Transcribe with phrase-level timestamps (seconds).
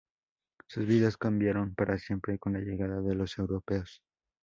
[0.67, 4.01] Sus vidas cambiarán para siempre con la llegada de los europeos.